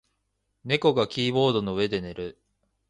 [0.63, 2.41] 猫がキーボードの上で寝る。